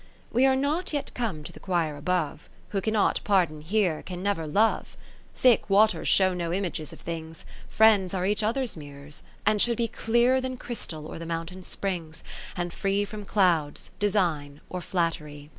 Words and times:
We 0.31 0.47
are 0.47 0.55
not 0.55 0.93
yet 0.93 1.13
come 1.13 1.43
to 1.43 1.51
the 1.51 1.59
quire 1.59 1.95
above: 1.95 2.49
Who 2.69 2.81
cannot 2.81 3.21
pardon 3.23 3.61
here, 3.61 4.01
can 4.01 4.23
never 4.23 4.47
love. 4.47 4.97
60 5.33 5.33
XI 5.33 5.33
Thick 5.41 5.69
waters 5.69 6.07
show 6.07 6.33
no 6.33 6.51
images 6.51 6.91
of 6.91 6.99
things: 7.01 7.45
Friends 7.69 8.11
are 8.15 8.25
each 8.25 8.41
other's 8.41 8.75
mirrors, 8.75 9.21
and 9.45 9.61
should 9.61 9.77
be 9.77 9.87
Clearer 9.87 10.41
than 10.41 10.57
crystal 10.57 11.05
or 11.05 11.19
the 11.19 11.27
mountain 11.27 11.61
springs, 11.61 12.23
And 12.57 12.73
free 12.73 13.05
from 13.05 13.25
clouds, 13.25 13.91
design 13.99 14.61
or 14.71 14.81
flattery. 14.81 15.49